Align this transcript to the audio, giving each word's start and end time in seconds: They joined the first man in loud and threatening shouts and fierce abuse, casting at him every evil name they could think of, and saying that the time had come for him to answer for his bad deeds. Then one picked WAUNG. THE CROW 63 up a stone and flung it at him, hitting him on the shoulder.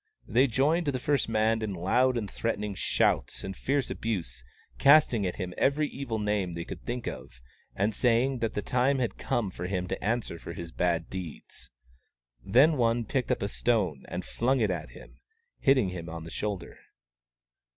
They 0.27 0.47
joined 0.47 0.87
the 0.87 0.97
first 0.97 1.29
man 1.29 1.61
in 1.61 1.75
loud 1.75 2.17
and 2.17 2.27
threatening 2.27 2.73
shouts 2.73 3.43
and 3.43 3.55
fierce 3.55 3.91
abuse, 3.91 4.43
casting 4.79 5.27
at 5.27 5.35
him 5.35 5.53
every 5.59 5.87
evil 5.89 6.17
name 6.17 6.53
they 6.53 6.65
could 6.65 6.81
think 6.83 7.05
of, 7.05 7.39
and 7.75 7.93
saying 7.93 8.39
that 8.39 8.55
the 8.55 8.63
time 8.63 8.97
had 8.97 9.19
come 9.19 9.51
for 9.51 9.67
him 9.67 9.87
to 9.89 10.03
answer 10.03 10.39
for 10.39 10.53
his 10.53 10.71
bad 10.71 11.07
deeds. 11.11 11.69
Then 12.43 12.77
one 12.77 13.05
picked 13.05 13.27
WAUNG. 13.29 13.35
THE 13.35 13.35
CROW 13.35 13.45
63 13.45 13.45
up 13.45 13.45
a 13.51 13.53
stone 13.53 14.05
and 14.07 14.25
flung 14.25 14.59
it 14.59 14.71
at 14.71 14.89
him, 14.89 15.19
hitting 15.59 15.89
him 15.89 16.09
on 16.09 16.23
the 16.23 16.31
shoulder. 16.31 16.79